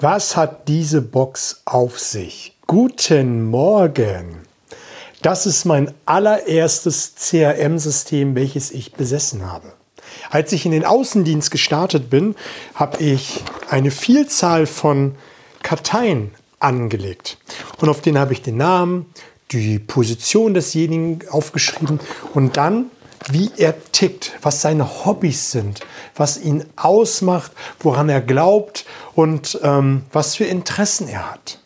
[0.00, 2.56] Was hat diese Box auf sich?
[2.66, 4.40] Guten Morgen.
[5.22, 9.72] Das ist mein allererstes CRM-System, welches ich besessen habe.
[10.30, 12.34] Als ich in den Außendienst gestartet bin,
[12.74, 15.14] habe ich eine Vielzahl von
[15.62, 17.38] Karteien angelegt.
[17.80, 19.06] Und auf denen habe ich den Namen,
[19.52, 22.00] die Position desjenigen aufgeschrieben
[22.34, 22.90] und dann
[23.30, 25.80] wie er tickt, was seine Hobbys sind,
[26.14, 28.84] was ihn ausmacht, woran er glaubt
[29.14, 31.58] und ähm, was für Interessen er hat.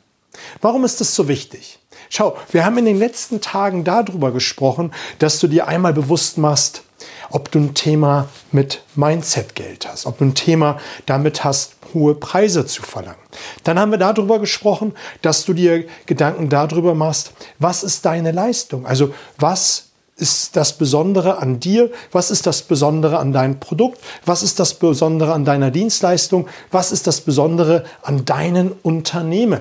[0.60, 1.78] Warum ist das so wichtig?
[2.10, 6.82] Schau, wir haben in den letzten Tagen darüber gesprochen, dass du dir einmal bewusst machst,
[7.30, 12.66] ob du ein Thema mit Mindset-Geld hast, ob du ein Thema damit hast, hohe Preise
[12.66, 13.18] zu verlangen.
[13.64, 18.86] Dann haben wir darüber gesprochen, dass du dir Gedanken darüber machst, was ist deine Leistung?
[18.86, 19.87] Also was
[20.18, 21.90] ist das Besondere an dir?
[22.12, 24.00] Was ist das Besondere an deinem Produkt?
[24.24, 26.48] Was ist das Besondere an deiner Dienstleistung?
[26.70, 29.60] Was ist das Besondere an deinen Unternehmen?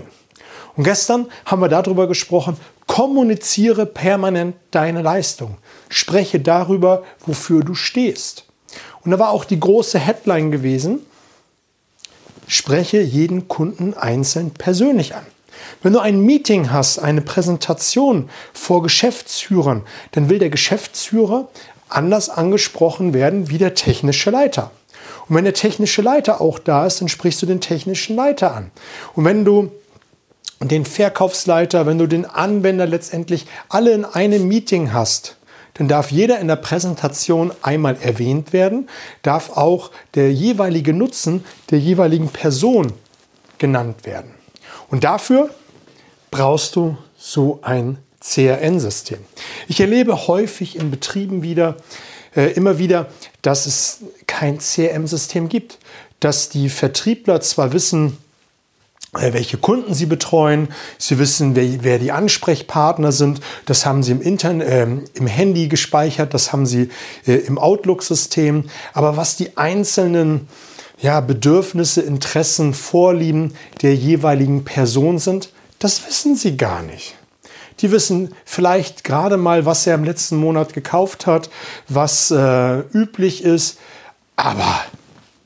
[0.76, 5.58] Und gestern haben wir darüber gesprochen, kommuniziere permanent deine Leistung.
[5.90, 8.46] Spreche darüber, wofür du stehst.
[9.04, 11.00] Und da war auch die große Headline gewesen,
[12.48, 15.26] spreche jeden Kunden einzeln persönlich an.
[15.82, 21.48] Wenn du ein Meeting hast, eine Präsentation vor Geschäftsführern, dann will der Geschäftsführer
[21.90, 24.72] anders angesprochen werden wie der technische Leiter.
[25.28, 28.72] Und wenn der technische Leiter auch da ist, dann sprichst du den technischen Leiter an.
[29.14, 29.72] Und wenn du
[30.60, 35.38] den Verkaufsleiter, wenn du den Anwender letztendlich alle in einem Meeting hast,
[35.76, 38.90] dann darf jeder in der Präsentation einmal erwähnt werden,
[39.22, 42.94] darf auch der jeweilige Nutzen der jeweiligen Person
[43.60, 44.37] genannt werden.
[44.90, 45.50] Und dafür
[46.32, 49.20] brauchst du so ein CRN-System.
[49.68, 51.78] Ich erlebe häufig in Betrieben wieder,
[52.36, 53.08] äh, immer wieder,
[53.42, 55.80] dass es kein CRM-System gibt.
[56.20, 58.18] Dass die Vertriebler zwar wissen,
[59.14, 64.12] äh, welche Kunden sie betreuen, sie wissen, wer, wer, die Ansprechpartner sind, das haben sie
[64.12, 66.90] im, Internet, äh, im Handy gespeichert, das haben sie
[67.26, 70.48] äh, im Outlook-System, aber was die einzelnen
[71.00, 75.50] ja, Bedürfnisse, Interessen, Vorlieben der jeweiligen Person sind,
[75.80, 77.16] das wissen sie gar nicht.
[77.80, 81.50] Die wissen vielleicht gerade mal, was er im letzten Monat gekauft hat,
[81.88, 83.78] was äh, üblich ist,
[84.36, 84.82] aber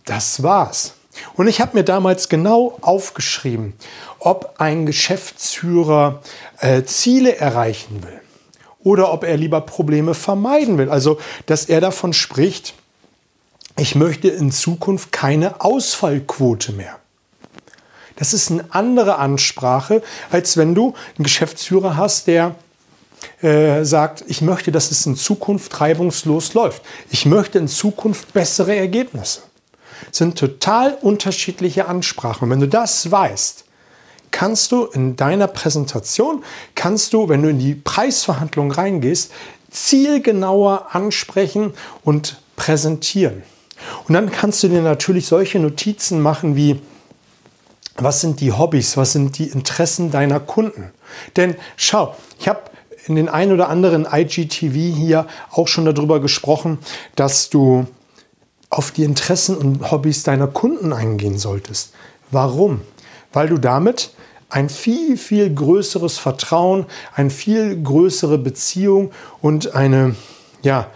[0.05, 0.93] das war's.
[1.35, 3.73] Und ich habe mir damals genau aufgeschrieben,
[4.19, 6.21] ob ein Geschäftsführer
[6.59, 8.21] äh, Ziele erreichen will
[8.83, 10.89] oder ob er lieber Probleme vermeiden will.
[10.89, 12.73] Also, dass er davon spricht,
[13.81, 16.99] ich möchte in Zukunft keine Ausfallquote mehr.
[18.15, 22.53] Das ist eine andere Ansprache, als wenn du einen Geschäftsführer hast, der
[23.41, 26.83] äh, sagt, ich möchte, dass es in Zukunft reibungslos läuft.
[27.09, 29.41] Ich möchte in Zukunft bessere Ergebnisse.
[30.09, 32.43] Das sind total unterschiedliche Ansprachen.
[32.43, 33.65] Und wenn du das weißt,
[34.29, 36.43] kannst du in deiner Präsentation,
[36.75, 39.31] kannst du, wenn du in die Preisverhandlung reingehst,
[39.71, 43.41] zielgenauer ansprechen und präsentieren.
[44.07, 46.79] Und dann kannst du dir natürlich solche Notizen machen wie,
[47.97, 50.91] was sind die Hobbys, was sind die Interessen deiner Kunden.
[51.35, 52.61] Denn schau, ich habe
[53.07, 56.77] in den ein oder anderen IGTV hier auch schon darüber gesprochen,
[57.15, 57.87] dass du
[58.69, 61.93] auf die Interessen und Hobbys deiner Kunden eingehen solltest.
[62.31, 62.81] Warum?
[63.33, 64.11] Weil du damit
[64.49, 69.11] ein viel, viel größeres Vertrauen, eine viel größere Beziehung
[69.41, 70.15] und eine,
[70.61, 70.87] ja,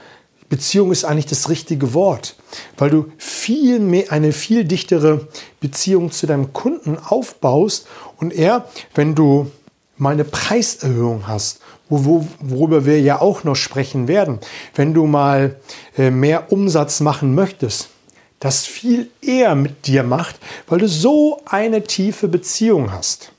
[0.49, 2.35] Beziehung ist eigentlich das richtige Wort,
[2.77, 5.27] weil du viel mehr, eine viel dichtere
[5.59, 9.51] Beziehung zu deinem Kunden aufbaust und er, wenn du
[9.97, 14.39] mal eine Preiserhöhung hast, wo, worüber wir ja auch noch sprechen werden,
[14.75, 15.59] wenn du mal
[15.97, 17.89] äh, mehr Umsatz machen möchtest,
[18.39, 20.35] das viel eher mit dir macht,
[20.67, 23.31] weil du so eine tiefe Beziehung hast.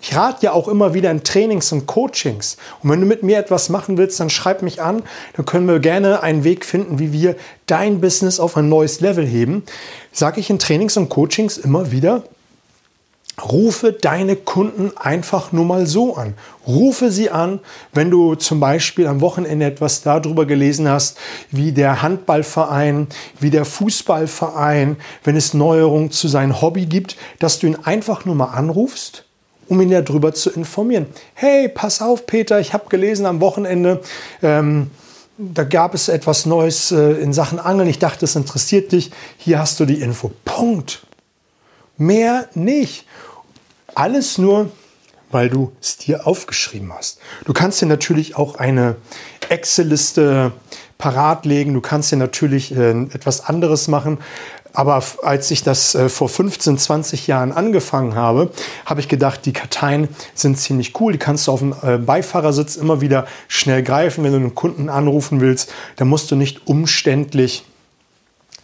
[0.00, 2.56] Ich rate ja auch immer wieder in Trainings und Coachings.
[2.82, 5.02] Und wenn du mit mir etwas machen willst, dann schreib mich an.
[5.36, 7.34] Dann können wir gerne einen Weg finden, wie wir
[7.66, 9.64] dein Business auf ein neues Level heben.
[10.12, 12.22] Sage ich in Trainings und Coachings immer wieder,
[13.42, 16.34] Rufe deine Kunden einfach nur mal so an.
[16.66, 17.60] Rufe sie an,
[17.92, 21.18] wenn du zum Beispiel am Wochenende etwas darüber gelesen hast,
[21.50, 23.06] wie der Handballverein,
[23.38, 28.34] wie der Fußballverein, wenn es Neuerungen zu seinem Hobby gibt, dass du ihn einfach nur
[28.34, 29.24] mal anrufst
[29.68, 31.06] um ihn darüber zu informieren.
[31.34, 34.00] Hey, pass auf, Peter, ich habe gelesen am Wochenende,
[34.42, 34.90] ähm,
[35.38, 37.88] da gab es etwas Neues äh, in Sachen Angeln.
[37.88, 39.12] Ich dachte, es interessiert dich.
[39.36, 40.32] Hier hast du die Info.
[40.44, 41.06] Punkt.
[41.96, 43.06] Mehr nicht.
[43.94, 44.70] Alles nur,
[45.30, 47.20] weil du es dir aufgeschrieben hast.
[47.44, 48.96] Du kannst dir natürlich auch eine
[49.48, 50.52] Excel-Liste
[50.98, 51.72] parat legen.
[51.72, 54.18] Du kannst dir natürlich äh, etwas anderes machen.
[54.78, 58.52] Aber als ich das äh, vor 15, 20 Jahren angefangen habe,
[58.86, 61.10] habe ich gedacht, die Karteien sind ziemlich cool.
[61.10, 64.22] Die kannst du auf dem äh, Beifahrersitz immer wieder schnell greifen.
[64.22, 67.64] Wenn du einen Kunden anrufen willst, dann musst du nicht umständlich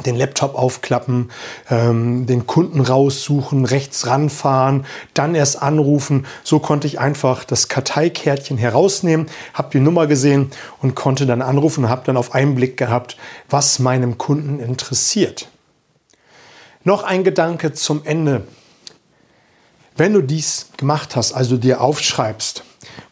[0.06, 1.32] den Laptop aufklappen,
[1.68, 6.26] ähm, den Kunden raussuchen, rechts ranfahren, dann erst anrufen.
[6.44, 11.82] So konnte ich einfach das Karteikärtchen herausnehmen, habe die Nummer gesehen und konnte dann anrufen
[11.82, 13.16] und habe dann auf einen Blick gehabt,
[13.50, 15.48] was meinem Kunden interessiert.
[16.84, 18.46] Noch ein Gedanke zum Ende.
[19.96, 22.62] Wenn du dies gemacht hast, also dir aufschreibst,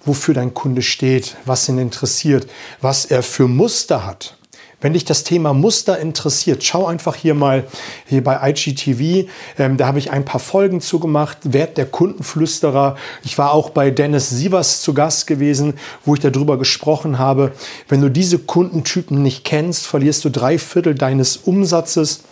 [0.04, 2.46] wofür dein Kunde steht, was ihn interessiert,
[2.82, 4.36] was er für Muster hat,
[4.82, 7.64] wenn dich das Thema Muster interessiert, schau einfach hier mal
[8.06, 9.28] hier bei IGTV.
[9.56, 11.38] Ähm, da habe ich ein paar Folgen zugemacht.
[11.44, 12.96] Wert der Kundenflüsterer.
[13.22, 15.74] Ich war auch bei Dennis Sievers zu Gast gewesen,
[16.04, 17.52] wo ich darüber gesprochen habe.
[17.88, 22.24] Wenn du diese Kundentypen nicht kennst, verlierst du drei Viertel deines Umsatzes.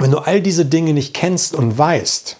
[0.00, 2.38] Wenn du all diese Dinge nicht kennst und weißt,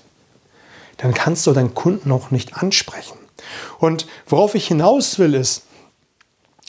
[0.96, 3.18] dann kannst du deinen Kunden auch nicht ansprechen.
[3.78, 5.62] Und worauf ich hinaus will, ist,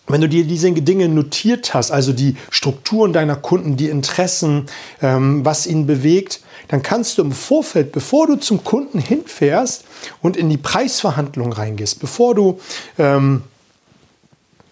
[0.07, 4.65] wenn du dir diese Dinge notiert hast, also die Strukturen deiner Kunden, die Interessen,
[5.01, 9.85] ähm, was ihn bewegt, dann kannst du im Vorfeld, bevor du zum Kunden hinfährst
[10.21, 12.59] und in die Preisverhandlung reingehst, bevor du
[12.97, 13.43] ähm,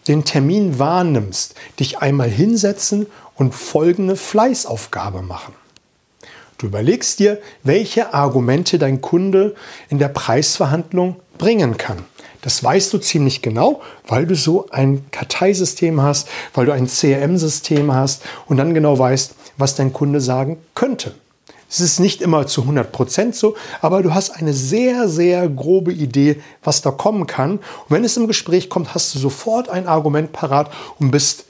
[0.10, 5.54] den Termin wahrnimmst, dich einmal hinsetzen und folgende Fleißaufgabe machen.
[6.60, 9.56] Du überlegst dir, welche Argumente dein Kunde
[9.90, 12.00] in der Preisverhandlung bringen kann.
[12.42, 17.94] Das weißt du ziemlich genau, weil du so ein Karteisystem hast, weil du ein CRM-System
[17.94, 21.14] hast und dann genau weißt, was dein Kunde sagen könnte.
[21.70, 25.94] Es ist nicht immer zu 100 Prozent so, aber du hast eine sehr, sehr grobe
[25.94, 27.52] Idee, was da kommen kann.
[27.52, 31.46] Und wenn es im Gespräch kommt, hast du sofort ein Argument parat und bist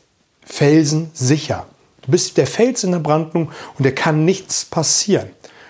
[0.46, 1.66] felsensicher.
[2.10, 5.30] Du bist der Fels in der Brandung und dir kann nichts passieren.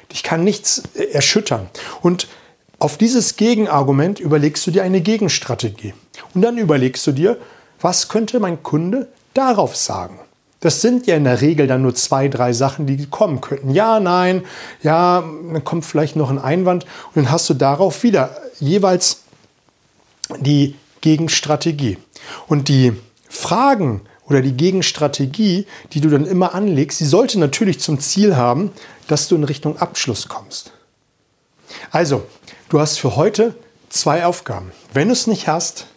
[0.09, 1.69] Dich kann nichts erschüttern.
[2.01, 2.29] Und
[2.79, 5.93] auf dieses Gegenargument überlegst du dir eine Gegenstrategie.
[6.33, 7.35] Und dann überlegst du dir,
[7.81, 10.17] was könnte mein Kunde darauf sagen?
[10.61, 13.71] Das sind ja in der Regel dann nur zwei, drei Sachen, die kommen könnten.
[13.71, 14.43] Ja, nein,
[14.81, 19.23] ja, dann kommt vielleicht noch ein Einwand und dann hast du darauf wieder jeweils
[20.39, 21.97] die Gegenstrategie.
[22.47, 22.93] Und die
[23.27, 28.71] Fragen oder die Gegenstrategie, die du dann immer anlegst, die sollte natürlich zum Ziel haben,
[29.07, 30.71] dass du in Richtung Abschluss kommst.
[31.91, 32.23] Also,
[32.69, 33.55] Du hast für heute
[33.89, 34.71] zwei Aufgaben.
[34.93, 35.87] Wenn du es nicht hast,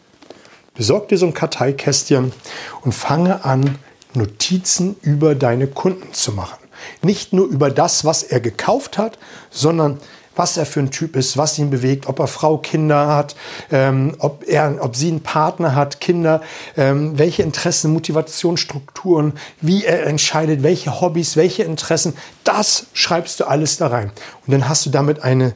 [0.73, 2.32] besorg dir so ein Karteikästchen
[2.81, 3.79] und fange an,
[4.14, 6.56] Notizen über deine Kunden zu machen.
[7.02, 9.19] Nicht nur über das, was er gekauft hat,
[9.50, 10.00] sondern
[10.37, 13.37] was er für ein Typ ist, was ihn bewegt, ob er Frau, Kinder hat,
[13.70, 16.43] ähm, ob, er, ob sie einen Partner hat, Kinder,
[16.76, 22.14] ähm, welche Interessen, Motivationsstrukturen, wie er entscheidet, welche Hobbys, welche Interessen.
[22.44, 24.12] Das schreibst du alles da rein.
[24.46, 25.55] Und dann hast du damit eine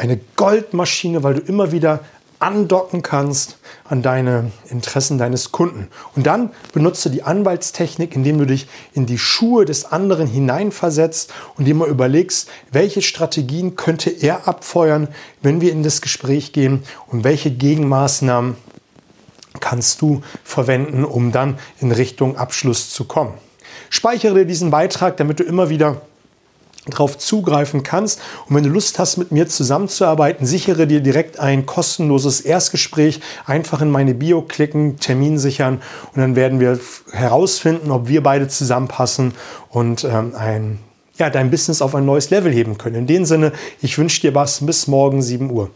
[0.00, 2.00] eine Goldmaschine, weil du immer wieder
[2.40, 5.88] andocken kannst an deine Interessen deines Kunden.
[6.16, 11.66] Und dann benutze die Anwaltstechnik, indem du dich in die Schuhe des anderen hineinversetzt und
[11.66, 15.08] dir mal überlegst, welche Strategien könnte er abfeuern,
[15.42, 18.56] wenn wir in das Gespräch gehen und welche Gegenmaßnahmen
[19.60, 23.34] kannst du verwenden, um dann in Richtung Abschluss zu kommen.
[23.90, 26.00] Speichere diesen Beitrag, damit du immer wieder
[26.86, 28.20] darauf zugreifen kannst.
[28.48, 33.20] Und wenn du Lust hast, mit mir zusammenzuarbeiten, sichere dir direkt ein kostenloses Erstgespräch.
[33.46, 35.82] Einfach in meine Bio klicken, Termin sichern
[36.14, 36.80] und dann werden wir
[37.12, 39.34] herausfinden, ob wir beide zusammenpassen
[39.68, 40.78] und ähm, ein,
[41.18, 42.96] ja, dein Business auf ein neues Level heben können.
[42.96, 44.64] In dem Sinne, ich wünsche dir was.
[44.64, 45.70] Bis morgen 7 Uhr.